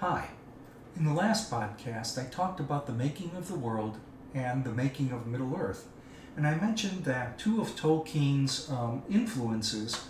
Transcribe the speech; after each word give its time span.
Hi. 0.00 0.28
In 0.94 1.04
the 1.04 1.12
last 1.12 1.50
podcast, 1.50 2.24
I 2.24 2.30
talked 2.30 2.60
about 2.60 2.86
the 2.86 2.92
making 2.92 3.32
of 3.34 3.48
the 3.48 3.56
world 3.56 3.98
and 4.32 4.62
the 4.62 4.70
making 4.70 5.10
of 5.10 5.26
Middle 5.26 5.56
Earth. 5.56 5.88
And 6.36 6.46
I 6.46 6.54
mentioned 6.54 7.04
that 7.04 7.36
two 7.36 7.60
of 7.60 7.74
Tolkien's 7.74 8.70
um, 8.70 9.02
influences 9.10 10.04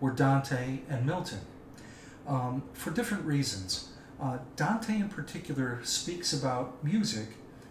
were 0.00 0.10
Dante 0.10 0.80
and 0.88 1.06
Milton 1.06 1.38
um, 2.26 2.64
for 2.72 2.90
different 2.90 3.26
reasons. 3.26 3.90
Uh, 4.20 4.38
Dante, 4.56 4.96
in 4.96 5.08
particular, 5.08 5.78
speaks 5.84 6.32
about 6.32 6.82
music, 6.82 7.28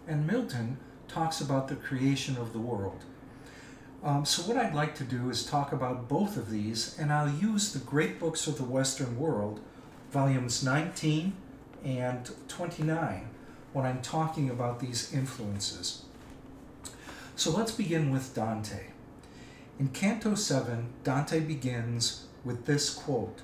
and 0.08 0.26
Milton 0.26 0.78
talks 1.10 1.42
about 1.42 1.68
the 1.68 1.76
creation 1.76 2.38
of 2.38 2.54
the 2.54 2.60
world. 2.60 3.04
Um, 4.02 4.24
so, 4.24 4.42
what 4.44 4.56
I'd 4.56 4.74
like 4.74 4.96
to 4.96 5.04
do 5.04 5.30
is 5.30 5.46
talk 5.46 5.74
about 5.74 6.08
both 6.08 6.38
of 6.38 6.50
these, 6.50 6.98
and 6.98 7.12
I'll 7.12 7.30
use 7.30 7.74
the 7.74 7.80
Great 7.80 8.22
Books 8.22 8.48
of 8.48 8.58
the 8.58 8.64
Western 8.64 9.20
World, 9.20 9.60
volumes 10.14 10.64
19 10.64 11.34
and 11.88 12.30
29, 12.50 13.30
when 13.72 13.86
I'm 13.86 14.02
talking 14.02 14.50
about 14.50 14.80
these 14.80 15.14
influences. 15.14 16.04
So, 17.36 17.52
let's 17.52 17.72
begin 17.72 18.12
with 18.12 18.36
Dante. 18.36 18.88
In 19.80 19.90
Canto 19.90 20.36
7, 20.36 20.90
Dante 21.04 21.40
begins 21.40 22.26
with 22.44 22.66
this 22.66 22.94
quote 22.94 23.42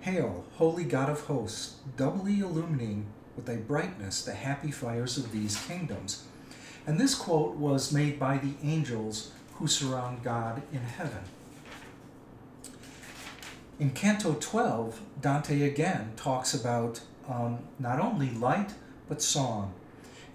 Hail, 0.00 0.44
holy 0.56 0.84
God 0.84 1.10
of 1.10 1.20
hosts, 1.26 1.76
doubly 1.96 2.40
illumining 2.40 3.04
with 3.36 3.46
thy 3.46 3.56
brightness 3.56 4.24
the 4.24 4.34
happy 4.34 4.70
fires 4.70 5.16
of 5.16 5.30
these 5.30 5.62
kingdoms. 5.66 6.24
And 6.86 6.98
this 6.98 7.14
quote 7.14 7.56
was 7.56 7.92
made 7.92 8.18
by 8.18 8.38
the 8.38 8.54
angels 8.62 9.32
who 9.54 9.68
surround 9.68 10.22
God 10.24 10.62
in 10.72 10.80
heaven. 10.80 11.24
In 13.78 13.90
Canto 13.90 14.34
12, 14.34 15.00
Dante 15.20 15.62
again 15.62 16.12
talks 16.16 16.54
about 16.54 17.00
um, 17.30 17.60
not 17.78 18.00
only 18.00 18.30
light, 18.30 18.74
but 19.08 19.22
song. 19.22 19.72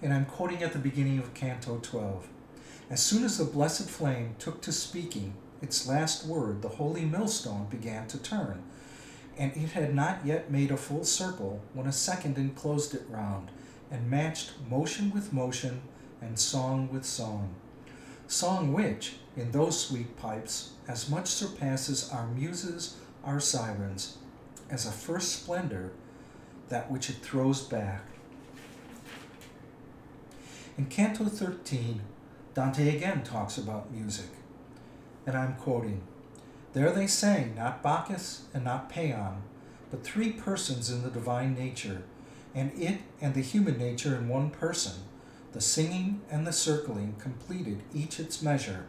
And 0.02 0.12
I'm 0.12 0.24
quoting 0.24 0.62
at 0.62 0.72
the 0.72 0.78
beginning 0.78 1.18
of 1.18 1.34
Canto 1.34 1.78
12. 1.78 2.26
As 2.90 3.02
soon 3.02 3.24
as 3.24 3.38
the 3.38 3.44
blessed 3.44 3.88
flame 3.88 4.34
took 4.38 4.60
to 4.62 4.72
speaking 4.72 5.34
its 5.60 5.86
last 5.86 6.26
word, 6.26 6.62
the 6.62 6.68
holy 6.68 7.04
millstone 7.04 7.66
began 7.70 8.06
to 8.08 8.18
turn, 8.18 8.62
and 9.36 9.56
it 9.56 9.70
had 9.70 9.94
not 9.94 10.24
yet 10.24 10.50
made 10.50 10.70
a 10.70 10.76
full 10.76 11.04
circle 11.04 11.60
when 11.74 11.86
a 11.86 11.92
second 11.92 12.38
enclosed 12.38 12.94
it 12.94 13.04
round, 13.08 13.50
and 13.90 14.10
matched 14.10 14.52
motion 14.68 15.10
with 15.12 15.32
motion 15.32 15.82
and 16.20 16.38
song 16.38 16.88
with 16.92 17.04
song 17.04 17.54
song 18.28 18.72
which, 18.72 19.16
in 19.36 19.50
those 19.52 19.78
sweet 19.78 20.16
pipes, 20.16 20.72
as 20.88 21.08
much 21.08 21.26
surpasses 21.26 22.10
our 22.10 22.26
muses, 22.28 22.96
our 23.24 23.40
sirens, 23.40 24.18
as 24.70 24.86
a 24.86 24.90
first 24.90 25.32
splendor, 25.32 25.92
that 26.68 26.90
which 26.90 27.10
it 27.10 27.16
throws 27.16 27.62
back. 27.62 28.02
In 30.78 30.86
Canto 30.86 31.24
13, 31.24 32.02
Dante 32.54 32.96
again 32.96 33.22
talks 33.22 33.56
about 33.56 33.92
music, 33.92 34.30
and 35.26 35.36
I'm 35.36 35.54
quoting 35.54 36.02
There 36.72 36.92
they 36.92 37.06
sang 37.06 37.54
not 37.54 37.82
Bacchus 37.82 38.42
and 38.52 38.64
not 38.64 38.92
Paeon, 38.92 39.36
but 39.90 40.04
three 40.04 40.32
persons 40.32 40.90
in 40.90 41.02
the 41.02 41.10
divine 41.10 41.54
nature, 41.54 42.02
and 42.54 42.72
it 42.78 43.00
and 43.20 43.34
the 43.34 43.40
human 43.40 43.78
nature 43.78 44.16
in 44.16 44.28
one 44.28 44.50
person 44.50 44.94
the 45.56 45.62
singing 45.62 46.20
and 46.30 46.46
the 46.46 46.52
circling 46.52 47.14
completed 47.18 47.82
each 47.94 48.20
its 48.20 48.42
measure, 48.42 48.84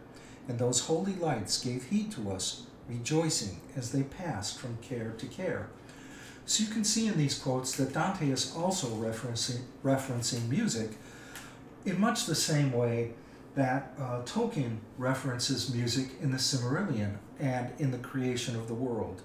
and 0.50 0.60
those 0.60 0.82
holy 0.82 1.16
lights 1.16 1.64
gave 1.64 1.86
heed 1.86 2.12
to 2.12 2.30
us, 2.30 2.64
rejoicing 2.90 3.62
as 3.74 3.94
they 3.94 4.04
passed 4.04 4.60
from 4.60 4.78
care 4.82 5.12
to 5.18 5.28
care. 5.28 5.70
So 6.48 6.64
you 6.64 6.70
can 6.70 6.86
see 6.86 7.08
in 7.08 7.18
these 7.18 7.38
quotes 7.38 7.76
that 7.76 7.92
Dante 7.92 8.30
is 8.30 8.56
also 8.56 8.88
referencing, 8.88 9.64
referencing 9.84 10.48
music 10.48 10.92
in 11.86 12.00
much 12.00 12.26
the 12.26 12.36
same 12.36 12.72
way 12.72 13.12
that 13.56 13.94
uh, 14.00 14.22
Tolkien 14.22 14.78
references 14.98 15.74
music 15.74 16.12
in 16.22 16.32
the 16.32 16.38
Silmarillion 16.38 17.18
and 17.38 17.72
in 17.80 17.92
the 17.92 17.98
creation 17.98 18.56
of 18.56 18.70
the 18.70 18.74
world. 18.74 19.24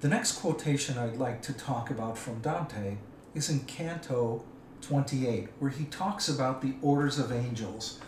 The 0.00 0.08
next 0.08 0.40
quotation 0.40 0.98
I'd 0.98 1.18
like 1.18 1.40
to 1.42 1.52
talk 1.52 1.88
about 1.88 2.18
from 2.18 2.40
Dante 2.40 2.96
is 3.36 3.48
in 3.48 3.60
Canto 3.60 4.42
28, 4.80 5.50
where 5.60 5.70
he 5.70 5.84
talks 5.84 6.28
about 6.28 6.62
the 6.62 6.74
orders 6.82 7.20
of 7.20 7.30
angels. 7.30 8.00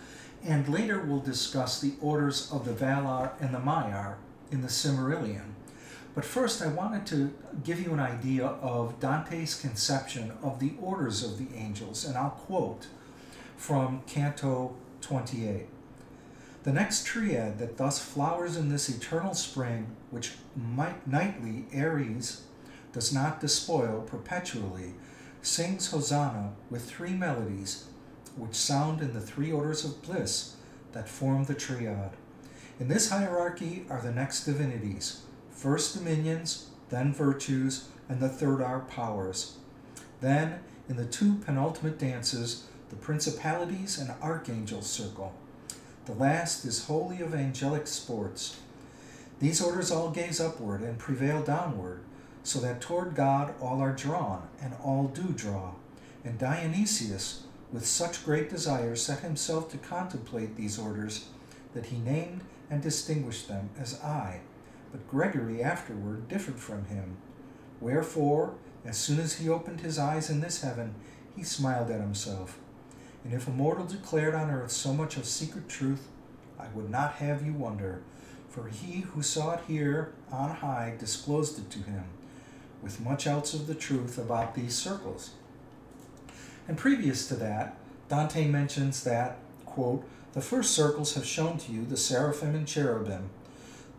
And 0.45 0.69
later 0.69 0.99
we'll 0.99 1.21
discuss 1.21 1.81
the 1.81 1.93
orders 2.01 2.51
of 2.51 2.65
the 2.65 2.73
Valar 2.73 3.31
and 3.41 3.55
the 3.55 3.61
Maiar 3.61 4.17
in 4.51 4.63
the 4.63 4.69
Silmarillion. 4.69 5.55
But 6.15 6.25
first, 6.25 6.63
I 6.63 6.69
wanted 6.69 7.07
to 7.07 7.35
give 7.65 7.81
you 7.81 7.93
an 7.93 8.01
idea 8.01 8.47
of 8.47 9.01
Dante's 9.01 9.61
conception 9.61 10.33
of 10.43 10.61
the 10.61 10.75
orders 10.81 11.25
of 11.25 11.39
the 11.39 11.57
angels, 11.57 12.05
and 12.05 12.17
I'll 12.17 12.31
quote 12.31 12.87
from 13.57 14.03
Canto 14.07 14.77
28. 15.01 15.67
The 16.63 16.73
next 16.73 17.05
triad 17.05 17.59
that 17.59 17.77
thus 17.77 17.99
flowers 17.99 18.57
in 18.57 18.69
this 18.69 18.89
eternal 18.89 19.35
spring, 19.35 19.89
which 20.11 20.35
nightly 20.57 21.67
Aries 21.73 22.43
does 22.93 23.13
not 23.13 23.41
despoil 23.41 24.03
perpetually, 24.07 24.95
sings 25.43 25.91
Hosanna 25.91 26.53
with 26.71 26.89
three 26.89 27.13
melodies 27.13 27.87
which 28.37 28.55
sound 28.55 29.01
in 29.01 29.13
the 29.13 29.21
three 29.21 29.53
orders 29.53 29.85
of 29.85 30.01
bliss 30.03 30.57
that 30.93 31.09
form 31.09 31.45
the 31.45 31.55
triad. 31.55 32.13
In 32.81 32.89
this 32.89 33.11
hierarchy 33.11 33.85
are 33.91 34.01
the 34.01 34.13
next 34.13 34.45
divinities 34.45 35.23
first 35.65 35.97
dominions, 35.97 36.67
then 36.91 37.11
virtues, 37.11 37.89
and 38.07 38.21
the 38.21 38.29
third 38.29 38.61
are 38.61 38.81
powers. 38.81 39.57
Then, 40.21 40.61
in 40.91 40.97
the 40.97 41.07
two 41.07 41.37
penultimate 41.37 41.99
dances, 41.99 42.67
the 42.91 42.97
principalities 42.97 43.99
and 43.99 44.11
archangels 44.23 44.87
circle. 44.91 45.33
The 46.05 46.13
last 46.13 46.67
is 46.67 46.85
wholly 46.85 47.23
of 47.23 47.35
angelic 47.35 47.87
sports. 47.87 48.61
These 49.41 49.63
orders 49.63 49.91
all 49.91 50.11
gaze 50.11 50.39
upward 50.39 50.83
and 50.83 50.99
prevail 50.99 51.43
downward, 51.43 52.01
so 52.43 52.61
that 52.61 52.83
toward 52.83 53.15
God 53.15 53.55
all 53.59 53.81
are 53.81 53.95
drawn, 53.95 54.47
and 54.61 54.75
all 54.85 55.05
do 55.07 55.33
draw. 55.33 55.73
And 56.27 56.39
Dionysius, 56.39 57.45
with 57.73 57.87
such 57.87 58.27
great 58.27 58.51
desire, 58.51 58.97
set 58.97 59.21
himself 59.21 59.71
to 59.71 59.79
contemplate 59.79 60.57
these 60.57 60.79
orders 60.79 61.29
that 61.73 61.87
he 61.87 61.97
named 61.97 62.43
and 62.69 62.83
distinguished 62.83 63.49
them 63.49 63.71
as 63.81 63.99
I. 64.03 64.41
But 64.95 65.09
Gregory 65.09 65.61
afterward 65.61 66.29
differed 66.29 66.61
from 66.61 66.85
him. 66.85 67.17
Wherefore, 67.81 68.55
as 68.85 68.97
soon 68.97 69.19
as 69.19 69.39
he 69.39 69.49
opened 69.49 69.81
his 69.81 69.99
eyes 69.99 70.31
in 70.31 70.41
this 70.41 70.63
heaven, 70.63 70.95
he 71.35 71.43
smiled 71.43 71.91
at 71.91 72.01
himself. 72.01 72.61
And 73.25 73.35
if 73.35 73.49
a 73.49 73.51
mortal 73.51 73.87
declared 73.87 74.37
on 74.37 74.51
earth 74.51 74.71
so 74.71 74.95
much 74.95 75.17
of 75.17 75.25
secret 75.25 75.69
truth, 75.69 76.07
I 76.61 76.69
would 76.77 76.91
not 76.91 77.15
have 77.15 77.45
you 77.45 77.55
wonder, 77.55 78.03
for 78.49 78.69
he 78.69 79.01
who 79.01 79.21
saw 79.21 79.55
it 79.55 79.63
here 79.67 80.13
on 80.31 80.51
high 80.51 80.95
disclosed 80.97 81.59
it 81.59 81.71
to 81.71 81.81
him 81.81 82.05
with 82.81 83.01
much 83.01 83.27
else 83.27 83.53
of 83.53 83.67
the 83.67 83.75
truth 83.75 84.17
about 84.17 84.55
these 84.55 84.77
circles. 84.77 85.31
And 86.69 86.79
previous 86.79 87.27
to 87.27 87.35
that, 87.35 87.77
Dante 88.09 88.47
mentions 88.47 89.03
that, 89.03 89.39
quote, 89.67 90.05
the 90.35 90.41
first 90.41 90.71
circles 90.71 91.15
have 91.17 91.27
shown 91.27 91.59
to 91.59 91.73
you 91.73 91.85
the 91.85 91.97
seraphim 91.97 92.55
and 92.55 92.69
cherubim. 92.69 93.31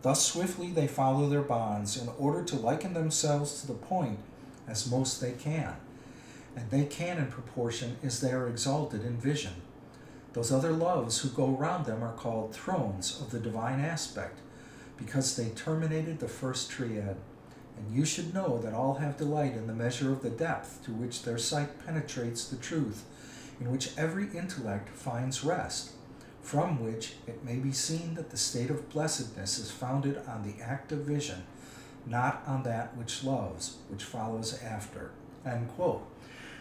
Thus 0.06 0.24
swiftly 0.24 0.70
they 0.70 0.86
follow 0.86 1.28
their 1.28 1.42
bonds 1.42 2.00
in 2.00 2.08
order 2.16 2.44
to 2.44 2.54
liken 2.54 2.94
themselves 2.94 3.60
to 3.60 3.66
the 3.66 3.74
point 3.74 4.20
as 4.68 4.88
most 4.88 5.20
they 5.20 5.32
can. 5.32 5.74
And 6.54 6.70
they 6.70 6.84
can 6.84 7.18
in 7.18 7.26
proportion 7.26 7.96
as 8.04 8.20
they 8.20 8.30
are 8.30 8.46
exalted 8.46 9.04
in 9.04 9.16
vision. 9.16 9.54
Those 10.32 10.52
other 10.52 10.70
loves 10.70 11.18
who 11.18 11.28
go 11.30 11.48
round 11.48 11.86
them 11.86 12.04
are 12.04 12.12
called 12.12 12.54
thrones 12.54 13.20
of 13.20 13.32
the 13.32 13.40
divine 13.40 13.80
aspect, 13.80 14.38
because 14.96 15.34
they 15.34 15.48
terminated 15.48 16.20
the 16.20 16.28
first 16.28 16.70
triad. 16.70 17.16
And 17.76 17.92
you 17.92 18.04
should 18.04 18.32
know 18.32 18.60
that 18.60 18.74
all 18.74 18.94
have 18.94 19.16
delight 19.16 19.54
in 19.54 19.66
the 19.66 19.74
measure 19.74 20.12
of 20.12 20.22
the 20.22 20.30
depth 20.30 20.84
to 20.84 20.92
which 20.92 21.24
their 21.24 21.36
sight 21.36 21.84
penetrates 21.84 22.46
the 22.46 22.58
truth, 22.58 23.02
in 23.60 23.72
which 23.72 23.90
every 23.98 24.28
intellect 24.28 24.88
finds 24.90 25.42
rest, 25.42 25.94
from 26.46 26.80
which 26.80 27.14
it 27.26 27.44
may 27.44 27.56
be 27.56 27.72
seen 27.72 28.14
that 28.14 28.30
the 28.30 28.36
state 28.36 28.70
of 28.70 28.88
blessedness 28.88 29.58
is 29.58 29.72
founded 29.72 30.16
on 30.28 30.44
the 30.44 30.62
act 30.62 30.92
of 30.92 31.00
vision, 31.00 31.42
not 32.06 32.40
on 32.46 32.62
that 32.62 32.96
which 32.96 33.24
loves, 33.24 33.78
which 33.88 34.04
follows 34.04 34.62
after. 34.62 35.10
End 35.44 35.68
quote. 35.74 36.06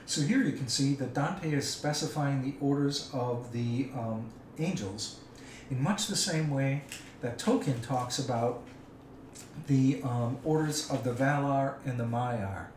So 0.08 0.22
here 0.22 0.42
you 0.42 0.54
can 0.54 0.68
see 0.70 0.96
that 0.96 1.14
Dante 1.14 1.52
is 1.52 1.70
specifying 1.70 2.42
the 2.42 2.56
orders 2.60 3.12
of 3.14 3.52
the 3.52 3.90
um, 3.94 4.32
angels 4.58 5.20
in 5.70 5.84
much 5.84 6.08
the 6.08 6.16
same 6.16 6.50
way 6.50 6.82
that 7.22 7.38
Tolkien 7.38 7.80
talks 7.84 8.18
about 8.18 8.64
the 9.68 10.02
um, 10.02 10.40
orders 10.44 10.90
of 10.90 11.04
the 11.04 11.12
Valar 11.12 11.76
and 11.86 12.00
the 12.00 12.06
Maiar. 12.06 12.70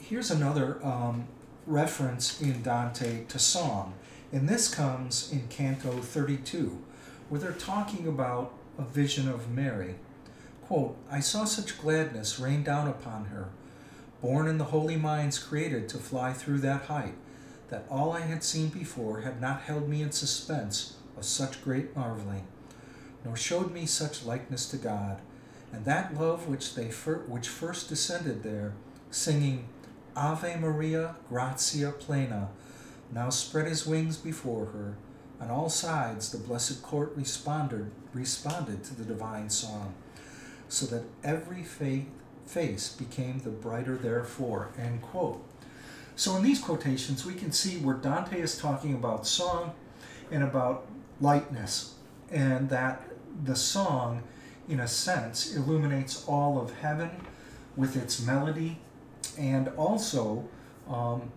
Here's 0.00 0.32
another 0.32 0.84
um, 0.84 1.28
reference 1.66 2.40
in 2.40 2.62
Dante 2.62 3.24
to 3.24 3.38
song, 3.38 3.94
and 4.32 4.48
this 4.48 4.72
comes 4.72 5.30
in 5.30 5.46
Canto 5.48 6.00
32, 6.00 6.82
where 7.28 7.40
they're 7.40 7.52
talking 7.52 8.06
about 8.06 8.52
a 8.78 8.82
vision 8.82 9.28
of 9.28 9.50
Mary. 9.50 9.96
Quote, 10.66 10.96
I 11.10 11.20
saw 11.20 11.44
such 11.44 11.80
gladness 11.80 12.40
rain 12.40 12.62
down 12.62 12.88
upon 12.88 13.26
her, 13.26 13.48
born 14.20 14.48
in 14.48 14.58
the 14.58 14.64
holy 14.64 14.96
minds 14.96 15.38
created 15.38 15.88
to 15.90 15.98
fly 15.98 16.32
through 16.32 16.58
that 16.60 16.86
height, 16.86 17.14
that 17.68 17.86
all 17.90 18.12
I 18.12 18.20
had 18.20 18.42
seen 18.42 18.68
before 18.68 19.20
had 19.20 19.40
not 19.40 19.62
held 19.62 19.88
me 19.88 20.02
in 20.02 20.12
suspense 20.12 20.96
of 21.16 21.24
such 21.24 21.62
great 21.62 21.94
marveling, 21.94 22.46
nor 23.24 23.36
showed 23.36 23.72
me 23.72 23.86
such 23.86 24.24
likeness 24.24 24.68
to 24.70 24.76
God, 24.76 25.20
and 25.72 25.84
that 25.84 26.18
love 26.18 26.48
which 26.48 26.74
they 26.74 26.90
fir- 26.90 27.24
which 27.26 27.48
first 27.48 27.88
descended 27.88 28.42
there, 28.42 28.72
singing 29.10 29.68
Ave 30.16 30.56
Maria, 30.56 31.16
gratia 31.28 31.92
plena, 31.92 32.48
now 33.10 33.30
spread 33.30 33.66
his 33.66 33.86
wings 33.86 34.16
before 34.16 34.66
her. 34.66 34.94
On 35.40 35.50
all 35.50 35.68
sides 35.68 36.30
the 36.30 36.38
blessed 36.38 36.82
court 36.82 37.12
responded 37.16 37.90
responded 38.12 38.84
to 38.84 38.94
the 38.94 39.04
divine 39.04 39.48
song, 39.50 39.94
so 40.68 40.86
that 40.86 41.04
every 41.24 41.62
faith, 41.62 42.06
face 42.46 42.92
became 42.92 43.38
the 43.38 43.50
brighter 43.50 43.96
therefore. 43.96 44.68
End 44.78 45.02
quote. 45.02 45.42
So 46.14 46.36
in 46.36 46.42
these 46.42 46.60
quotations, 46.60 47.24
we 47.24 47.34
can 47.34 47.52
see 47.52 47.78
where 47.78 47.96
Dante 47.96 48.40
is 48.40 48.58
talking 48.58 48.94
about 48.94 49.26
song 49.26 49.72
and 50.30 50.42
about 50.42 50.86
lightness, 51.20 51.94
and 52.30 52.68
that 52.68 53.02
the 53.44 53.56
song, 53.56 54.22
in 54.68 54.78
a 54.78 54.88
sense, 54.88 55.56
illuminates 55.56 56.24
all 56.28 56.60
of 56.60 56.78
heaven 56.80 57.10
with 57.76 57.96
its 57.96 58.20
melody 58.20 58.78
and 59.38 59.68
also 59.76 60.48
um, 60.88 61.30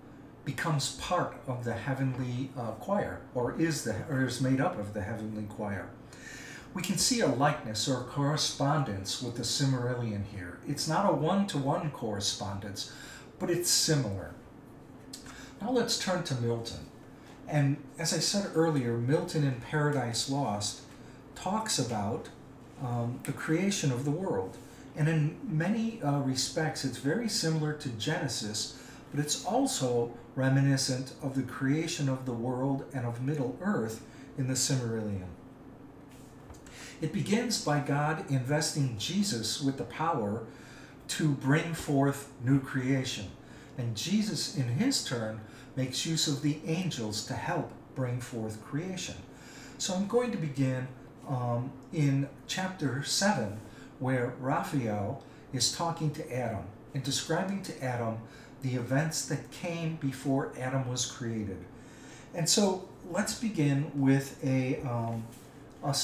becomes 0.43 0.93
part 0.95 1.37
of 1.47 1.63
the 1.63 1.73
heavenly 1.73 2.49
uh, 2.57 2.71
choir, 2.71 3.21
or 3.33 3.59
is 3.59 3.83
the 3.83 3.95
or 4.09 4.25
is 4.25 4.41
made 4.41 4.61
up 4.61 4.77
of 4.79 4.93
the 4.93 5.01
heavenly 5.01 5.43
choir. 5.43 5.89
We 6.73 6.81
can 6.81 6.97
see 6.97 7.21
a 7.21 7.27
likeness 7.27 7.87
or 7.87 8.03
correspondence 8.03 9.21
with 9.21 9.35
the 9.35 9.43
Silmarillion 9.43 10.25
here. 10.25 10.59
It's 10.67 10.87
not 10.87 11.09
a 11.09 11.13
one-to-one 11.13 11.91
correspondence, 11.91 12.91
but 13.39 13.49
it's 13.49 13.69
similar. 13.69 14.31
Now 15.61 15.71
let's 15.71 15.97
turn 15.97 16.23
to 16.23 16.35
Milton. 16.35 16.87
And 17.47 17.77
as 17.97 18.13
I 18.13 18.19
said 18.19 18.51
earlier, 18.55 18.97
Milton 18.97 19.43
in 19.45 19.61
Paradise 19.61 20.29
Lost 20.29 20.81
talks 21.33 21.79
about 21.79 22.27
um, 22.83 23.19
the 23.23 23.31
creation 23.31 23.91
of 23.91 24.03
the 24.03 24.11
world. 24.11 24.57
And 24.97 25.09
in 25.09 25.37
many 25.43 26.01
uh, 26.01 26.19
respects, 26.19 26.85
it's 26.85 26.97
very 26.97 27.27
similar 27.27 27.73
to 27.73 27.89
Genesis, 27.89 28.79
but 29.11 29.19
it's 29.19 29.45
also 29.45 30.13
reminiscent 30.35 31.13
of 31.21 31.35
the 31.35 31.43
creation 31.43 32.07
of 32.09 32.25
the 32.25 32.33
world 32.33 32.85
and 32.93 33.05
of 33.05 33.21
Middle 33.21 33.57
Earth 33.61 34.05
in 34.37 34.47
the 34.47 34.53
Silmarillion. 34.53 35.27
It 37.01 37.11
begins 37.11 37.63
by 37.63 37.79
God 37.79 38.29
investing 38.29 38.97
Jesus 38.97 39.61
with 39.61 39.77
the 39.77 39.83
power 39.83 40.45
to 41.09 41.29
bring 41.29 41.73
forth 41.73 42.31
new 42.43 42.59
creation. 42.59 43.25
And 43.77 43.95
Jesus, 43.95 44.55
in 44.55 44.63
his 44.63 45.03
turn, 45.03 45.41
makes 45.75 46.05
use 46.05 46.27
of 46.27 46.41
the 46.41 46.59
angels 46.65 47.25
to 47.25 47.33
help 47.33 47.71
bring 47.95 48.21
forth 48.21 48.63
creation. 48.63 49.15
So 49.77 49.93
I'm 49.93 50.07
going 50.07 50.31
to 50.31 50.37
begin 50.37 50.87
um, 51.27 51.71
in 51.91 52.29
chapter 52.47 53.03
7 53.03 53.59
where 53.99 54.33
Raphael 54.39 55.23
is 55.53 55.71
talking 55.71 56.11
to 56.11 56.33
Adam 56.33 56.65
and 56.93 57.03
describing 57.03 57.61
to 57.63 57.83
Adam 57.83 58.17
the 58.61 58.75
events 58.75 59.25
that 59.27 59.51
came 59.51 59.95
before 59.97 60.51
Adam 60.59 60.89
was 60.89 61.05
created. 61.05 61.57
And 62.33 62.49
so 62.49 62.89
let's 63.11 63.39
begin 63.39 63.91
with 63.93 64.43
a, 64.43 64.81
um, 64.81 65.23
a, 65.83 65.95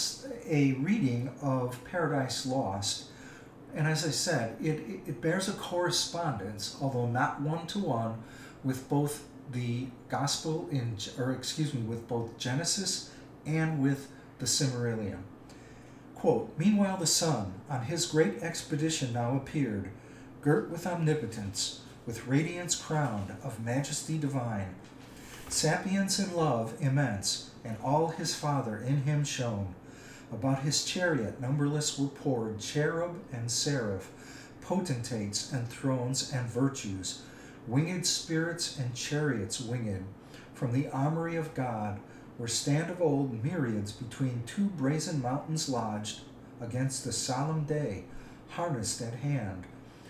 a, 0.47 0.73
reading 0.73 1.31
of 1.41 1.83
Paradise 1.85 2.45
Lost. 2.45 3.05
And 3.73 3.87
as 3.87 4.05
I 4.05 4.11
said, 4.11 4.57
it, 4.61 5.01
it 5.07 5.21
bears 5.21 5.49
a 5.49 5.53
correspondence, 5.53 6.77
although 6.81 7.07
not 7.07 7.41
one 7.41 7.65
to 7.67 7.79
one, 7.79 8.21
with 8.63 8.87
both 8.89 9.25
the 9.51 9.87
Gospel 10.09 10.67
in, 10.71 10.97
or 11.17 11.31
excuse 11.31 11.73
me, 11.73 11.81
with 11.81 12.07
both 12.07 12.37
Genesis 12.37 13.11
and 13.45 13.81
with 13.81 14.09
the 14.39 14.45
Silmarillion. 14.45 15.19
Quote, 16.21 16.53
Meanwhile 16.55 16.97
the 16.97 17.07
sun, 17.07 17.53
on 17.67 17.85
his 17.85 18.05
great 18.05 18.43
expedition 18.43 19.13
now 19.13 19.35
appeared, 19.35 19.89
girt 20.43 20.69
with 20.69 20.85
omnipotence, 20.85 21.81
with 22.05 22.27
radiance 22.27 22.75
crowned 22.75 23.31
of 23.43 23.65
majesty 23.65 24.19
divine, 24.19 24.75
sapience 25.49 26.19
and 26.19 26.33
love 26.33 26.75
immense, 26.79 27.49
and 27.65 27.75
all 27.83 28.09
his 28.09 28.35
Father 28.35 28.77
in 28.77 28.97
him 29.01 29.23
shone. 29.23 29.73
About 30.31 30.59
his 30.59 30.85
chariot 30.85 31.41
numberless 31.41 31.97
were 31.97 32.09
poured 32.09 32.59
cherub 32.59 33.15
and 33.33 33.49
seraph, 33.49 34.11
potentates 34.61 35.51
and 35.51 35.67
thrones 35.69 36.31
and 36.31 36.45
virtues, 36.45 37.23
winged 37.65 38.05
spirits 38.05 38.77
and 38.77 38.93
chariots 38.93 39.59
winged, 39.59 40.05
from 40.53 40.71
the 40.71 40.87
armory 40.89 41.35
of 41.35 41.55
God 41.55 41.99
where 42.41 42.47
stand 42.47 42.89
of 42.89 42.99
old 42.99 43.43
myriads 43.43 43.91
between 43.91 44.41
two 44.47 44.65
brazen 44.65 45.21
mountains 45.21 45.69
lodged 45.69 46.21
against 46.59 47.03
the 47.03 47.11
solemn 47.13 47.65
day, 47.65 48.03
harnessed 48.49 48.99
at 48.99 49.13
hand, 49.13 49.63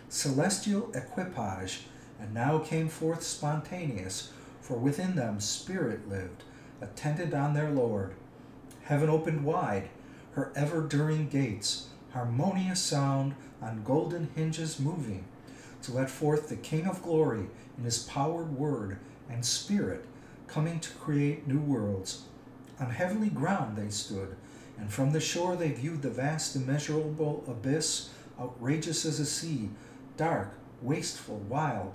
celestial 0.08 0.90
equipage, 0.94 1.82
and 2.22 2.34
now 2.34 2.58
came 2.58 2.88
forth 2.88 3.22
spontaneous, 3.22 4.32
for 4.62 4.78
within 4.78 5.14
them 5.18 5.42
spirit 5.42 6.08
lived, 6.08 6.46
attended 6.80 7.34
on 7.34 7.54
their 7.54 7.70
Lord. 7.70 8.14
Heaven 8.84 9.10
opened 9.10 9.44
wide, 9.44 9.90
her 10.32 10.54
ever 10.56 10.84
during 10.84 11.28
gates, 11.28 11.90
harmonious 12.14 12.80
sound 12.80 13.36
on 13.62 13.84
golden 13.84 14.30
hinges 14.36 14.80
moving, 14.80 15.26
to 15.82 15.92
let 15.92 16.10
forth 16.10 16.48
the 16.48 16.56
King 16.56 16.88
of 16.88 17.04
glory 17.04 17.48
in 17.78 17.84
his 17.84 18.04
powered 18.04 18.56
word 18.56 19.00
and 19.30 19.46
spirit 19.46 20.06
coming 20.52 20.80
to 20.82 20.92
create 20.96 21.48
new 21.48 21.60
worlds. 21.60 22.24
On 22.80 22.90
heavenly 22.90 23.30
ground 23.30 23.78
they 23.78 23.90
stood, 23.90 24.36
and 24.78 24.92
from 24.92 25.12
the 25.12 25.20
shore 25.22 25.56
they 25.56 25.72
viewed 25.72 26.02
the 26.02 26.10
vast, 26.10 26.56
immeasurable 26.56 27.44
abyss, 27.48 28.10
outrageous 28.40 29.06
as 29.06 29.20
a 29.20 29.26
sea, 29.26 29.70
dark, 30.18 30.54
wasteful, 30.82 31.38
wild. 31.38 31.94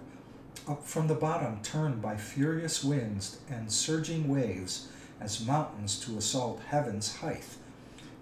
Up 0.67 0.85
from 0.85 1.07
the 1.07 1.15
bottom, 1.15 1.61
turned 1.63 2.01
by 2.01 2.17
furious 2.17 2.83
winds 2.83 3.41
and 3.49 3.71
surging 3.71 4.29
waves, 4.29 4.89
as 5.21 5.47
mountains 5.47 5.99
to 6.01 6.17
assault 6.17 6.61
heaven's 6.69 7.17
height, 7.17 7.57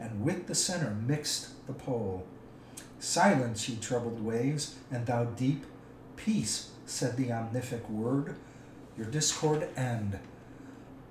and 0.00 0.24
with 0.24 0.46
the 0.46 0.54
center 0.54 0.96
mixed 1.06 1.66
the 1.66 1.72
pole. 1.72 2.26
Silence, 2.98 3.68
ye 3.68 3.76
troubled 3.76 4.24
waves, 4.24 4.74
and 4.90 5.06
thou 5.06 5.24
deep, 5.24 5.64
peace, 6.16 6.70
said 6.86 7.16
the 7.16 7.28
omnific 7.28 7.88
word 7.88 8.34
your 8.96 9.06
discord 9.06 9.68
end, 9.76 10.18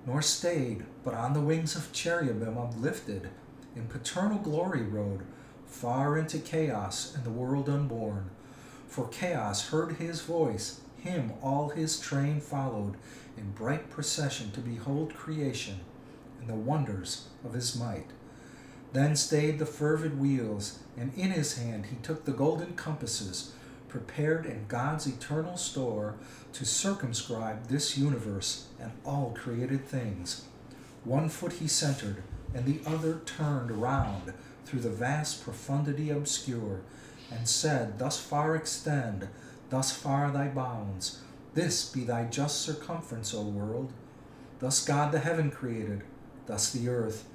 nor 0.05 0.22
stayed, 0.22 0.86
but 1.03 1.13
on 1.13 1.33
the 1.33 1.41
wings 1.41 1.75
of 1.75 1.91
cherubim 1.93 2.57
uplifted, 2.57 3.29
in 3.75 3.88
paternal 3.88 4.38
glory 4.38 4.83
rode, 4.83 5.22
far 5.65 6.17
into 6.17 6.38
chaos 6.38 7.15
and 7.15 7.24
the 7.24 7.29
world 7.29 7.69
unborn. 7.69 8.29
For 8.88 9.07
chaos 9.07 9.69
heard 9.69 9.93
his 9.93 10.22
voice, 10.22 10.81
him 10.98 11.33
all 11.41 11.69
his 11.69 12.00
train 12.00 12.39
followed, 12.39 12.95
in 13.38 13.51
bright 13.51 13.89
procession 13.89 14.51
to 14.51 14.62
behold 14.62 15.15
creation 15.15 15.79
and 16.39 16.50
the 16.50 16.53
wonders 16.53 17.27
of 17.45 17.53
his 17.53 17.75
might. 17.75 18.07
Then 18.91 19.15
stayed 19.15 19.57
the 19.60 19.65
fervid 19.65 20.19
wheels, 20.19 20.79
and 20.98 21.13
in 21.15 21.31
his 21.31 21.57
hand 21.57 21.88
he 21.88 21.95
took 21.98 22.25
the 22.25 22.31
golden 22.31 22.74
compasses, 22.74 23.53
prepared 23.93 24.47
in 24.47 24.65
God's 24.67 25.05
eternal 25.05 25.55
store 25.55 26.15
to 26.51 26.65
circumscribe 26.65 27.67
this 27.67 27.95
universe 27.95 28.65
and 28.79 28.91
all 29.05 29.35
created 29.38 29.85
things. 29.85 30.45
One 31.03 31.29
foot 31.29 31.53
he 31.53 31.67
centered, 31.67 32.23
and 32.55 32.65
the 32.65 32.79
other 32.89 33.21
turned 33.23 33.69
round 33.69 34.33
through 34.65 34.79
the 34.79 34.89
vast 34.89 35.43
profundity 35.43 36.09
obscure, 36.09 36.81
and 37.31 37.47
said, 37.47 38.00
Thus 38.00 38.19
far 38.19 38.55
extend, 38.55 39.27
thus 39.69 39.91
far 39.91 40.31
thy 40.31 40.47
bounds, 40.47 41.19
this 41.53 41.88
be 41.88 42.03
thy 42.03 42.23
just 42.23 42.62
circumference, 42.63 43.31
O 43.31 43.43
world. 43.43 43.93
Thus 44.57 44.83
God 44.83 45.12
the 45.12 45.19
heaven 45.19 45.51
created, 45.51 46.01
thus 46.47 46.71
the 46.71 46.89
earth, 46.89 47.25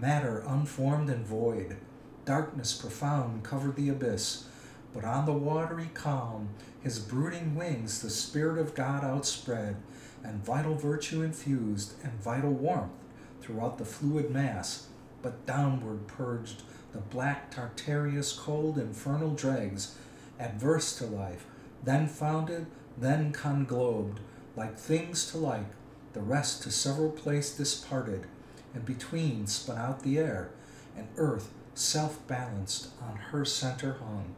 matter 0.00 0.42
unformed 0.46 1.10
and 1.10 1.26
void. 1.26 1.76
Darkness 2.24 2.72
profound 2.72 3.44
covered 3.44 3.76
the 3.76 3.90
abyss 3.90 4.46
but 4.94 5.04
on 5.04 5.26
the 5.26 5.32
watery 5.32 5.90
calm, 5.94 6.48
his 6.80 6.98
brooding 6.98 7.54
wings 7.54 8.00
the 8.00 8.10
Spirit 8.10 8.58
of 8.58 8.74
God 8.74 9.04
outspread, 9.04 9.76
and 10.24 10.44
vital 10.44 10.74
virtue 10.74 11.22
infused, 11.22 11.94
and 12.02 12.12
vital 12.14 12.52
warmth 12.52 12.92
throughout 13.40 13.78
the 13.78 13.84
fluid 13.84 14.30
mass, 14.30 14.88
but 15.22 15.46
downward 15.46 16.06
purged 16.06 16.62
the 16.92 16.98
black 16.98 17.50
Tartareous 17.50 18.32
cold 18.32 18.78
infernal 18.78 19.34
dregs, 19.34 19.94
adverse 20.38 20.96
to 20.98 21.06
life, 21.06 21.46
then 21.84 22.06
founded, 22.06 22.66
then 22.96 23.32
conglobed, 23.32 24.20
like 24.56 24.76
things 24.76 25.30
to 25.30 25.38
like, 25.38 25.70
the 26.12 26.20
rest 26.20 26.62
to 26.62 26.70
several 26.70 27.10
place 27.10 27.56
disparted, 27.56 28.26
and 28.74 28.84
between 28.84 29.46
spun 29.46 29.78
out 29.78 30.02
the 30.02 30.18
air, 30.18 30.50
and 30.96 31.08
earth 31.16 31.50
self 31.74 32.26
balanced, 32.26 32.88
on 33.00 33.16
her 33.16 33.44
center 33.44 33.94
hung. 33.94 34.34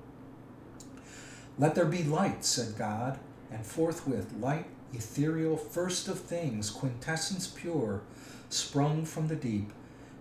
Let 1.61 1.75
there 1.75 1.85
be 1.85 2.03
light, 2.03 2.43
said 2.43 2.79
God, 2.79 3.19
and 3.53 3.67
forthwith 3.67 4.33
light, 4.41 4.65
ethereal, 4.95 5.59
first 5.59 6.09
of 6.09 6.19
things, 6.19 6.71
quintessence 6.71 7.49
pure, 7.49 8.01
sprung 8.49 9.05
from 9.05 9.29
the 9.29 9.37
deep, 9.37 9.71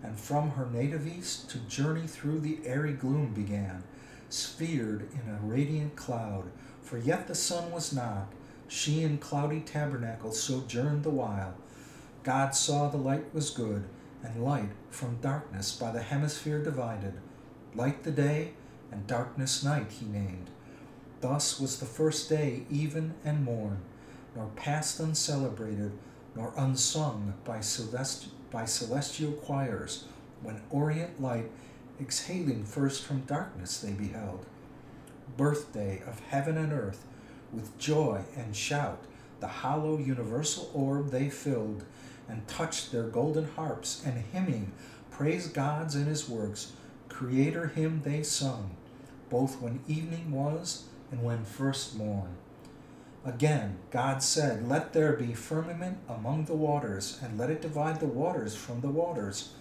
and 0.03 0.19
from 0.19 0.51
her 0.51 0.65
native 0.69 1.07
east 1.07 1.49
to 1.51 1.59
journey 1.59 2.07
through 2.07 2.41
the 2.41 2.59
airy 2.65 2.91
gloom 2.91 3.33
began, 3.33 3.83
sphered 4.27 5.07
in 5.13 5.33
a 5.33 5.39
radiant 5.41 5.95
cloud, 5.95 6.51
for 6.81 6.97
yet 6.97 7.27
the 7.27 7.35
sun 7.35 7.71
was 7.71 7.93
not. 7.93 8.27
She 8.67 9.03
in 9.03 9.17
cloudy 9.17 9.61
tabernacle 9.61 10.33
sojourned 10.33 11.03
the 11.03 11.09
while. 11.09 11.53
God 12.23 12.53
saw 12.53 12.89
the 12.89 12.97
light 12.97 13.33
was 13.33 13.49
good, 13.49 13.85
and 14.21 14.43
light 14.43 14.71
from 14.89 15.21
darkness 15.21 15.71
by 15.71 15.91
the 15.91 16.01
hemisphere 16.01 16.61
divided. 16.61 17.13
Light 17.73 18.03
the 18.03 18.11
day, 18.11 18.51
and 18.91 19.07
darkness 19.07 19.63
night 19.63 19.89
he 19.89 20.05
named. 20.05 20.49
Thus 21.21 21.59
was 21.59 21.79
the 21.79 21.85
first 21.85 22.29
day 22.29 22.63
even 22.69 23.13
and 23.25 23.43
morn, 23.43 23.79
nor 24.35 24.47
passed 24.55 24.99
uncelebrated, 24.99 25.91
nor 26.35 26.53
unsung 26.55 27.33
by, 27.43 27.59
celest- 27.59 28.27
by 28.51 28.63
celestial 28.65 29.33
choirs, 29.33 30.05
when 30.41 30.61
orient 30.69 31.21
light 31.21 31.51
exhaling 31.99 32.63
first 32.63 33.03
from 33.03 33.21
darkness 33.21 33.79
they 33.79 33.91
beheld. 33.91 34.45
Birthday 35.35 36.01
of 36.07 36.21
heaven 36.29 36.57
and 36.57 36.71
earth, 36.71 37.05
with 37.51 37.77
joy 37.77 38.21
and 38.37 38.55
shout, 38.55 39.03
the 39.41 39.47
hollow 39.47 39.97
universal 39.97 40.71
orb 40.73 41.11
they 41.11 41.29
filled, 41.29 41.83
and 42.29 42.47
touched 42.47 42.91
their 42.91 43.03
golden 43.03 43.45
harps, 43.45 44.01
and 44.05 44.23
hymning, 44.31 44.71
praise 45.11 45.47
God's 45.47 45.95
and 45.95 46.07
his 46.07 46.29
works, 46.29 46.71
Creator 47.09 47.67
hymn 47.69 48.01
they 48.03 48.23
sung, 48.23 48.77
both 49.29 49.59
when 49.59 49.81
evening 49.87 50.31
was 50.31 50.85
and 51.11 51.23
when 51.23 51.43
first 51.43 51.95
morn. 51.95 52.35
Again, 53.25 53.77
God 53.91 54.23
said, 54.23 54.67
Let 54.67 54.93
there 54.93 55.13
be 55.13 55.33
firmament 55.33 55.97
among 56.07 56.45
the 56.45 56.55
waters, 56.55 57.19
and 57.21 57.37
let 57.37 57.49
it 57.49 57.61
divide 57.61 57.99
the 57.99 58.05
waters 58.05 58.55
from 58.55 58.81
the 58.81 58.89
waters. 58.89 59.53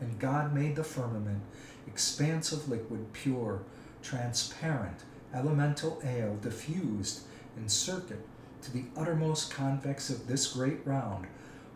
And 0.00 0.18
God 0.18 0.52
made 0.52 0.76
the 0.76 0.84
firmament, 0.84 1.42
expanse 1.86 2.52
of 2.52 2.68
liquid, 2.68 3.12
pure, 3.12 3.62
transparent, 4.02 5.04
elemental 5.32 6.00
ale, 6.04 6.36
diffused 6.42 7.22
in 7.56 7.68
circuit 7.68 8.26
to 8.62 8.72
the 8.72 8.84
uttermost 8.96 9.52
convex 9.52 10.10
of 10.10 10.26
this 10.26 10.52
great 10.52 10.80
round, 10.84 11.26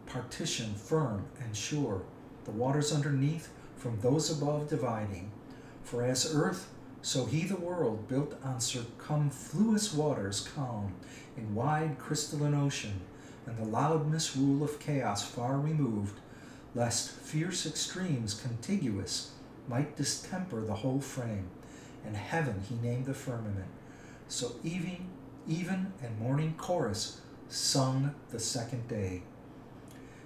partition 0.06 0.75
firm 0.75 1.26
and 1.40 1.56
sure, 1.56 2.02
the 2.44 2.50
waters 2.50 2.92
underneath 2.92 3.50
from 3.76 4.00
those 4.00 4.30
above 4.30 4.68
dividing. 4.68 5.30
For 5.85 6.02
as 6.02 6.35
earth, 6.35 6.70
so 7.08 7.24
he 7.24 7.44
the 7.44 7.56
world 7.56 8.06
built 8.06 8.34
on 8.44 8.60
circumfluous 8.60 9.94
waters 9.94 10.46
calm, 10.54 10.92
in 11.38 11.54
wide 11.54 11.96
crystalline 11.98 12.52
ocean, 12.52 13.00
and 13.46 13.56
the 13.56 13.64
loud 13.64 14.06
misrule 14.12 14.62
of 14.62 14.78
chaos 14.78 15.26
far 15.26 15.58
removed, 15.58 16.20
lest 16.74 17.10
fierce 17.10 17.64
extremes 17.64 18.34
contiguous 18.34 19.30
might 19.66 19.96
distemper 19.96 20.60
the 20.60 20.74
whole 20.74 21.00
frame. 21.00 21.48
And 22.04 22.14
heaven 22.14 22.60
he 22.68 22.74
named 22.74 23.06
the 23.06 23.14
firmament. 23.14 23.70
So 24.28 24.56
even, 24.62 25.08
even 25.48 25.94
and 26.02 26.20
morning 26.20 26.56
chorus 26.58 27.22
sung 27.48 28.14
the 28.28 28.38
second 28.38 28.86
day. 28.86 29.22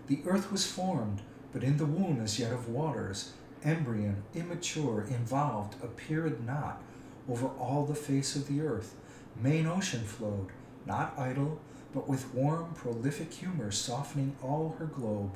The 0.09 0.19
earth 0.27 0.51
was 0.51 0.67
formed, 0.67 1.21
but 1.53 1.63
in 1.63 1.77
the 1.77 1.87
womb 1.87 2.21
as 2.21 2.41
yet 2.41 2.53
of 2.53 2.69
waters, 2.69 3.35
embryon, 3.65 4.23
immature, 4.35 5.03
involved, 5.03 5.83
appeared 5.83 6.45
not 6.45 6.83
over 7.29 7.49
all 7.59 7.85
the 7.85 7.95
face 7.95 8.37
of 8.37 8.49
the 8.49 8.61
earth. 8.61 8.95
Main 9.41 9.67
ocean 9.67 10.03
flowed, 10.05 10.49
not 10.87 11.19
idle, 11.19 11.61
but 11.95 12.09
with 12.09 12.33
warm, 12.35 12.73
prolific 12.75 13.33
humor 13.33 13.71
softening 13.71 14.37
all 14.43 14.77
her 14.79 14.87
globe, 14.87 15.33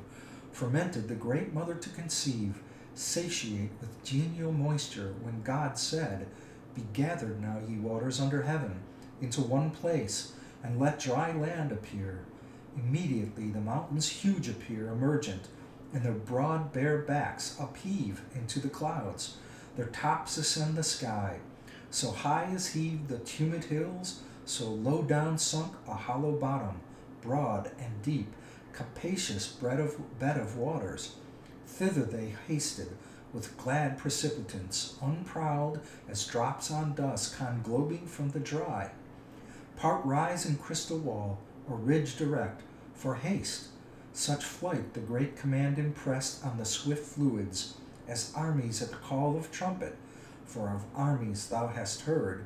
fermented 0.51 1.07
the 1.07 1.15
great 1.15 1.53
mother 1.53 1.75
to 1.75 1.89
conceive, 1.89 2.61
satiate 2.93 3.71
with 3.79 4.03
genial 4.03 4.51
moisture, 4.51 5.13
when 5.21 5.41
God 5.43 5.77
said, 5.77 6.27
Be 6.75 6.83
gathered 6.93 7.41
now, 7.41 7.59
ye 7.67 7.77
waters 7.77 8.19
under 8.19 8.41
heaven, 8.41 8.79
into 9.21 9.41
one 9.41 9.71
place, 9.71 10.33
and 10.63 10.79
let 10.79 10.99
dry 10.99 11.31
land 11.31 11.71
appear. 11.71 12.25
Immediately 12.75 13.49
the 13.49 13.61
mountains 13.61 14.09
huge 14.09 14.49
appear, 14.49 14.89
emergent, 14.89 15.47
and 15.97 16.05
their 16.05 16.11
broad 16.11 16.71
bare 16.71 16.99
backs 16.99 17.57
upheave 17.59 18.21
into 18.35 18.59
the 18.59 18.69
clouds. 18.69 19.37
Their 19.75 19.87
tops 19.87 20.37
ascend 20.37 20.75
the 20.75 20.83
sky. 20.83 21.39
So 21.89 22.11
high 22.11 22.51
is 22.53 22.73
heaved 22.73 23.07
the 23.07 23.17
tumid 23.17 23.63
hills, 23.63 24.21
so 24.45 24.65
low 24.65 25.01
down 25.01 25.39
sunk 25.39 25.73
a 25.87 25.95
hollow 25.95 26.33
bottom, 26.33 26.81
broad 27.23 27.71
and 27.79 27.99
deep, 28.03 28.31
capacious 28.73 29.47
bed 29.47 29.79
of, 29.79 30.19
bed 30.19 30.37
of 30.37 30.55
waters. 30.55 31.15
Thither 31.65 32.03
they 32.03 32.35
hasted 32.47 32.89
with 33.33 33.57
glad 33.57 33.97
precipitance, 33.97 34.97
unprowled 35.01 35.79
as 36.07 36.27
drops 36.27 36.69
on 36.69 36.93
dust 36.93 37.39
conglobing 37.39 38.07
from 38.07 38.29
the 38.29 38.39
dry. 38.39 38.91
Part 39.77 40.05
rise 40.05 40.45
in 40.45 40.57
crystal 40.57 40.99
wall, 40.99 41.39
or 41.67 41.75
ridge 41.75 42.17
direct, 42.17 42.61
for 42.93 43.15
haste. 43.15 43.69
Such 44.17 44.43
flight 44.43 44.95
the 44.95 44.99
great 44.99 45.37
command 45.37 45.77
impressed 45.77 46.43
on 46.43 46.57
the 46.57 46.65
swift 46.65 47.05
fluids, 47.05 47.75
as 48.07 48.33
armies 48.35 48.81
at 48.81 48.89
the 48.89 48.95
call 48.95 49.37
of 49.37 49.51
trumpet, 49.51 49.95
for 50.43 50.69
of 50.69 50.85
armies 50.95 51.45
thou 51.49 51.67
hast 51.67 52.01
heard, 52.01 52.45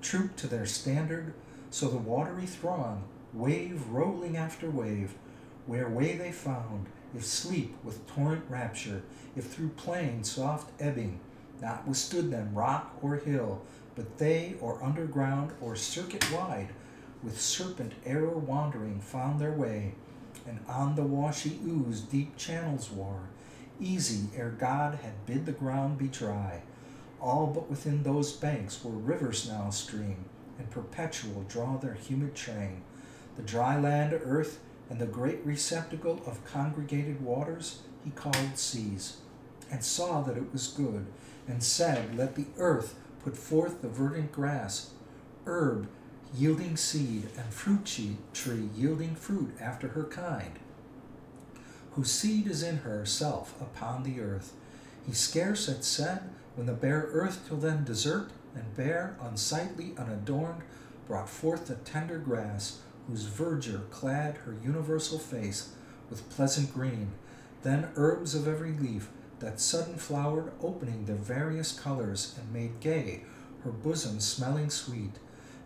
troop 0.00 0.36
to 0.36 0.46
their 0.46 0.64
standard, 0.64 1.34
so 1.70 1.88
the 1.88 1.98
watery 1.98 2.46
throng, 2.46 3.02
wave 3.34 3.88
rolling 3.88 4.36
after 4.36 4.70
wave, 4.70 5.14
where 5.66 5.88
way 5.88 6.16
they 6.16 6.30
found, 6.30 6.86
if 7.16 7.24
sleep 7.24 7.74
with 7.82 8.06
torrent 8.06 8.44
rapture, 8.48 9.02
if 9.34 9.46
through 9.46 9.70
plain 9.70 10.22
soft 10.22 10.70
ebbing, 10.80 11.18
not 11.60 11.84
withstood 11.84 12.30
them 12.30 12.54
rock 12.54 12.96
or 13.02 13.16
hill, 13.16 13.60
but 13.96 14.18
they, 14.18 14.54
or 14.60 14.80
underground, 14.80 15.50
or 15.60 15.74
circuit 15.74 16.24
wide, 16.32 16.68
with 17.24 17.40
serpent 17.40 17.92
error 18.06 18.38
wandering, 18.38 19.00
found 19.00 19.40
their 19.40 19.50
way, 19.50 19.96
and 20.46 20.60
on 20.68 20.94
the 20.94 21.02
washy 21.02 21.58
ooze 21.66 22.00
deep 22.00 22.36
channels 22.36 22.90
wore, 22.90 23.28
easy 23.80 24.28
ere 24.36 24.50
God 24.50 24.98
had 25.02 25.26
bid 25.26 25.46
the 25.46 25.52
ground 25.52 25.98
be 25.98 26.08
dry. 26.08 26.62
All 27.20 27.46
but 27.46 27.70
within 27.70 28.02
those 28.02 28.32
banks 28.32 28.84
where 28.84 28.94
rivers 28.94 29.48
now 29.48 29.70
stream, 29.70 30.24
and 30.58 30.70
perpetual 30.70 31.44
draw 31.48 31.76
their 31.76 31.94
humid 31.94 32.34
train. 32.34 32.82
The 33.36 33.42
dry 33.42 33.78
land, 33.78 34.12
earth, 34.12 34.60
and 34.90 35.00
the 35.00 35.06
great 35.06 35.44
receptacle 35.44 36.20
of 36.26 36.44
congregated 36.44 37.22
waters 37.22 37.80
he 38.04 38.10
called 38.10 38.56
seas, 38.58 39.18
and 39.70 39.82
saw 39.84 40.20
that 40.22 40.36
it 40.36 40.52
was 40.52 40.68
good, 40.68 41.06
and 41.46 41.62
said, 41.62 42.16
Let 42.16 42.34
the 42.34 42.46
earth 42.58 42.94
put 43.22 43.36
forth 43.36 43.80
the 43.80 43.88
verdant 43.88 44.32
grass, 44.32 44.90
herb 45.46 45.88
yielding 46.34 46.76
seed, 46.76 47.28
and 47.36 47.52
fruit 47.52 47.84
tree 48.32 48.68
yielding 48.74 49.14
fruit 49.14 49.54
after 49.60 49.88
her 49.88 50.04
kind, 50.04 50.58
whose 51.92 52.10
seed 52.10 52.46
is 52.46 52.62
in 52.62 52.78
herself 52.78 53.54
upon 53.60 54.02
the 54.02 54.20
earth. 54.20 54.52
He 55.06 55.12
scarce 55.12 55.66
had 55.66 55.84
said, 55.84 56.30
when 56.54 56.66
the 56.66 56.72
bare 56.72 57.08
earth 57.12 57.46
till 57.46 57.56
then 57.56 57.84
desert 57.84 58.30
and 58.54 58.76
bare, 58.76 59.16
unsightly, 59.20 59.94
unadorned, 59.98 60.62
brought 61.06 61.28
forth 61.28 61.66
the 61.66 61.74
tender 61.76 62.18
grass, 62.18 62.80
whose 63.08 63.24
verdure 63.24 63.90
clad 63.90 64.36
her 64.38 64.54
universal 64.62 65.18
face 65.18 65.72
with 66.08 66.28
pleasant 66.30 66.72
green, 66.72 67.12
then 67.62 67.88
herbs 67.96 68.34
of 68.34 68.46
every 68.46 68.72
leaf, 68.72 69.08
that 69.40 69.58
sudden 69.60 69.96
flowered, 69.96 70.52
opening 70.62 71.04
their 71.04 71.16
various 71.16 71.72
colors, 71.72 72.38
and 72.38 72.52
made 72.52 72.78
gay 72.80 73.22
her 73.64 73.70
bosom 73.70 74.20
smelling 74.20 74.70
sweet, 74.70 75.18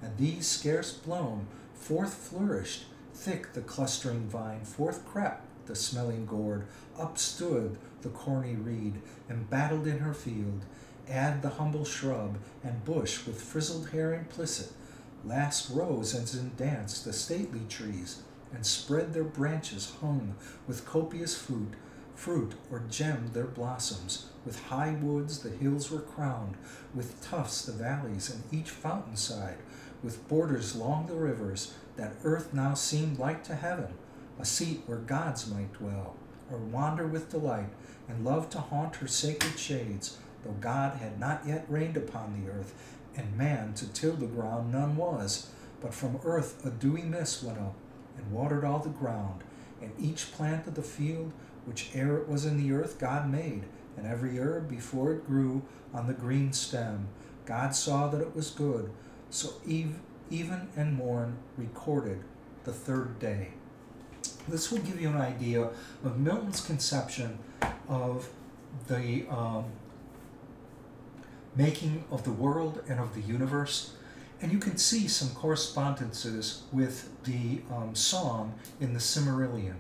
and 0.03 0.17
these 0.17 0.47
scarce 0.47 0.93
blown, 0.93 1.47
forth 1.75 2.15
flourished, 2.15 2.85
thick 3.15 3.53
the 3.53 3.61
clustering 3.61 4.29
vine, 4.29 4.65
forth 4.65 5.05
crept 5.07 5.45
the 5.67 5.75
smelling 5.75 6.26
gourd, 6.26 6.67
up 6.99 7.19
stood 7.19 7.76
the 8.03 8.09
corny 8.09 8.55
reed, 8.55 9.00
embattled 9.29 9.87
in 9.87 9.99
her 9.99 10.15
field, 10.15 10.65
add 11.09 11.43
the 11.43 11.50
humble 11.50 11.85
shrub, 11.85 12.38
and 12.62 12.85
bush 12.85 13.26
with 13.26 13.41
frizzled 13.41 13.91
hair 13.91 14.15
implicit, 14.15 14.73
last 15.25 15.71
rose 15.71 16.15
and 16.15 16.57
dance 16.57 17.03
the 17.03 17.12
stately 17.12 17.62
trees, 17.69 18.23
and 18.53 18.65
spread 18.65 19.12
their 19.12 19.25
branches 19.25 19.95
hung 20.00 20.35
with 20.67 20.87
copious 20.87 21.37
fruit, 21.37 21.75
fruit 22.15 22.55
or 22.71 22.83
gemmed 22.88 23.35
their 23.35 23.45
blossoms. 23.45 24.26
With 24.45 24.65
high 24.67 24.97
woods 25.00 25.41
the 25.41 25.50
hills 25.50 25.91
were 25.91 26.00
crowned, 26.00 26.57
with 26.95 27.21
tufts 27.21 27.65
the 27.65 27.73
valleys, 27.73 28.31
and 28.31 28.43
each 28.53 28.71
fountain 28.71 29.17
side, 29.17 29.59
with 30.06 30.28
borders 30.28 30.76
long 30.76 31.04
the 31.08 31.14
rivers, 31.16 31.75
that 31.96 32.14
earth 32.22 32.54
now 32.54 32.75
seemed 32.75 33.18
like 33.18 33.42
to 33.42 33.56
heaven, 33.56 33.88
a 34.38 34.44
seat 34.44 34.80
where 34.86 34.98
gods 34.98 35.50
might 35.50 35.72
dwell, 35.72 36.14
or 36.48 36.58
wander 36.58 37.08
with 37.08 37.28
delight, 37.28 37.70
and 38.08 38.25
love 38.25 38.48
to 38.48 38.58
haunt 38.58 38.94
her 38.94 39.08
sacred 39.08 39.58
shades, 39.58 40.16
though 40.44 40.54
God 40.60 40.98
had 40.98 41.18
not 41.18 41.42
yet 41.44 41.66
reigned 41.68 41.96
upon 41.96 42.40
the 42.40 42.48
earth, 42.48 42.72
and 43.16 43.36
man 43.36 43.75
to 43.75 43.88
till 43.88 44.12
the 44.12 44.26
ground 44.26 44.70
none 44.70 44.96
was. 44.96 45.50
But 45.80 45.92
from 45.92 46.20
earth 46.25 46.64
a 46.64 46.70
dewy 46.70 47.02
mist 47.02 47.42
went 47.42 47.58
up, 47.58 47.75
and 48.16 48.30
watered 48.30 48.64
all 48.64 48.78
the 48.78 48.90
ground, 48.90 49.42
and 49.82 49.90
each 49.98 50.30
plant 50.30 50.68
of 50.68 50.76
the 50.76 50.82
field, 50.82 51.32
which 51.64 51.90
ere 51.94 52.16
it 52.18 52.28
was 52.28 52.46
in 52.46 52.58
the 52.58 52.72
earth, 52.72 53.00
God 53.00 53.28
made, 53.28 53.64
and 53.96 54.06
every 54.06 54.38
herb 54.38 54.68
before 54.68 55.12
it 55.12 55.26
grew 55.26 55.62
on 55.92 56.06
the 56.06 56.14
green 56.14 56.52
stem. 56.52 57.08
God 57.44 57.75
saw 57.75 58.06
that 58.06 58.20
it 58.20 58.36
was 58.36 58.50
good. 58.50 58.92
So 59.30 59.54
eve, 59.66 59.97
even 60.30 60.68
and 60.76 60.95
morn 60.95 61.38
recorded 61.56 62.23
the 62.64 62.73
third 62.73 63.18
day. 63.18 63.49
This 64.49 64.71
will 64.71 64.78
give 64.78 65.00
you 65.00 65.09
an 65.09 65.16
idea 65.16 65.71
of 66.04 66.18
Milton's 66.18 66.61
conception 66.61 67.38
of 67.88 68.28
the 68.88 69.26
um, 69.28 69.64
making 71.56 72.04
of 72.11 72.25
the 72.25 72.33
world 72.33 72.83
and 72.88 73.00
of 73.00 73.14
the 73.14 73.21
universe. 73.21 73.92
And 74.40 74.52
you 74.52 74.59
can 74.59 74.76
see 74.76 75.09
some 75.09 75.30
correspondences 75.30 76.62
with 76.73 77.09
the 77.25 77.62
um, 77.75 77.95
song 77.95 78.54
in 78.80 78.92
the 78.92 79.00
Silmarillion. 79.00 79.76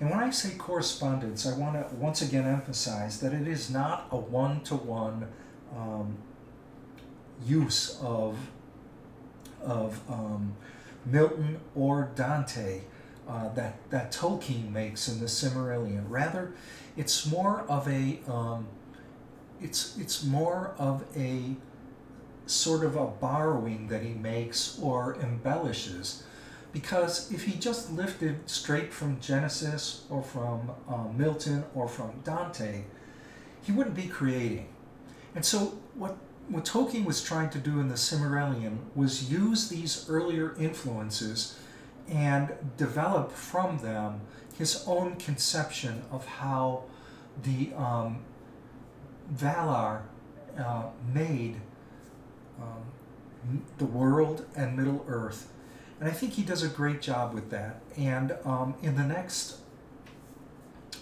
And 0.00 0.10
when 0.10 0.18
I 0.18 0.30
say 0.30 0.56
correspondence, 0.56 1.46
I 1.46 1.56
want 1.56 1.74
to 1.74 1.94
once 1.94 2.20
again 2.20 2.44
emphasize 2.44 3.20
that 3.20 3.32
it 3.32 3.46
is 3.46 3.70
not 3.70 4.08
a 4.10 4.16
one 4.16 4.60
to 4.62 4.74
one 4.74 5.28
use 7.44 7.98
of, 8.02 8.36
of 9.66 10.00
um, 10.08 10.54
Milton 11.04 11.60
or 11.74 12.10
Dante 12.14 12.82
uh, 13.28 13.48
that, 13.50 13.90
that 13.90 14.12
Tolkien 14.12 14.70
makes 14.70 15.08
in 15.08 15.20
the 15.20 15.26
Silmarillion. 15.26 16.04
Rather, 16.08 16.52
it's 16.96 17.26
more 17.26 17.62
of 17.68 17.88
a 17.88 18.20
um, 18.28 18.66
it's 19.60 19.96
it's 19.98 20.24
more 20.24 20.74
of 20.78 21.04
a 21.16 21.56
sort 22.46 22.84
of 22.84 22.96
a 22.96 23.06
borrowing 23.06 23.88
that 23.88 24.02
he 24.02 24.14
makes 24.14 24.78
or 24.80 25.16
embellishes 25.16 26.22
because 26.72 27.32
if 27.32 27.44
he 27.44 27.58
just 27.58 27.90
lifted 27.90 28.48
straight 28.48 28.92
from 28.92 29.18
Genesis 29.18 30.04
or 30.10 30.22
from 30.22 30.70
uh, 30.88 31.04
Milton 31.16 31.64
or 31.74 31.88
from 31.88 32.10
Dante, 32.22 32.84
he 33.62 33.72
wouldn't 33.72 33.96
be 33.96 34.06
creating. 34.06 34.68
And 35.34 35.44
so 35.44 35.78
what 35.94 36.16
what 36.48 36.64
Tolkien 36.64 37.04
was 37.04 37.22
trying 37.22 37.50
to 37.50 37.58
do 37.58 37.80
in 37.80 37.88
the 37.88 37.94
Silmarillion 37.94 38.78
was 38.94 39.30
use 39.30 39.68
these 39.68 40.08
earlier 40.08 40.54
influences 40.58 41.58
and 42.08 42.52
develop 42.76 43.32
from 43.32 43.78
them 43.78 44.20
his 44.56 44.84
own 44.86 45.16
conception 45.16 46.02
of 46.10 46.24
how 46.24 46.84
the 47.42 47.72
um, 47.74 48.24
Valar 49.34 50.02
uh, 50.58 50.84
made 51.12 51.56
um, 52.60 53.62
the 53.78 53.84
world 53.84 54.46
and 54.54 54.76
Middle 54.76 55.04
Earth. 55.08 55.52
And 56.00 56.08
I 56.08 56.12
think 56.12 56.34
he 56.34 56.42
does 56.42 56.62
a 56.62 56.68
great 56.68 57.02
job 57.02 57.34
with 57.34 57.50
that. 57.50 57.80
And 57.96 58.36
um, 58.44 58.74
in 58.82 58.96
the 58.96 59.02
next 59.02 59.58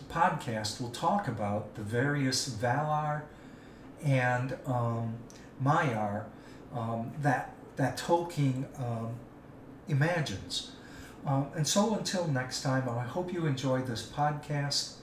podcast, 0.08 0.80
we'll 0.80 0.90
talk 0.90 1.28
about 1.28 1.74
the 1.74 1.82
various 1.82 2.48
Valar 2.48 3.22
and 4.02 4.56
um, 4.66 5.14
um, 6.74 7.12
that, 7.22 7.54
that 7.76 7.96
Tolkien 7.98 8.66
um, 8.80 9.14
imagines. 9.88 10.72
Um, 11.26 11.46
and 11.56 11.66
so 11.66 11.94
until 11.94 12.26
next 12.28 12.62
time, 12.62 12.88
I 12.88 13.02
hope 13.02 13.32
you 13.32 13.46
enjoyed 13.46 13.86
this 13.86 14.02
podcast 14.06 14.94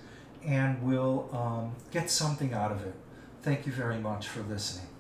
and 0.46 0.82
will 0.84 1.30
um, 1.34 1.76
get 1.92 2.10
something 2.10 2.54
out 2.54 2.72
of 2.72 2.86
it. 2.86 2.94
Thank 3.42 3.66
you 3.66 3.72
very 3.72 3.98
much 3.98 4.28
for 4.28 4.42
listening. 4.44 4.91